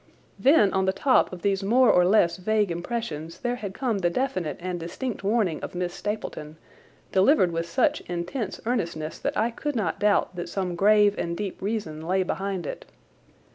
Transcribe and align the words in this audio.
Then 0.39 0.73
on 0.73 0.85
the 0.85 0.93
top 0.93 1.31
of 1.31 1.43
these 1.43 1.61
more 1.61 1.91
or 1.91 2.03
less 2.05 2.37
vague 2.37 2.71
impressions 2.71 3.37
there 3.41 3.57
had 3.57 3.75
come 3.75 3.99
the 3.99 4.09
definite 4.09 4.57
and 4.59 4.79
distinct 4.79 5.23
warning 5.23 5.61
of 5.61 5.75
Miss 5.75 5.93
Stapleton, 5.93 6.57
delivered 7.11 7.51
with 7.51 7.69
such 7.69 8.01
intense 8.09 8.59
earnestness 8.65 9.19
that 9.19 9.37
I 9.37 9.51
could 9.51 9.75
not 9.75 9.99
doubt 9.99 10.35
that 10.37 10.49
some 10.49 10.73
grave 10.75 11.13
and 11.19 11.37
deep 11.37 11.61
reason 11.61 12.01
lay 12.01 12.23
behind 12.23 12.65
it. 12.65 12.85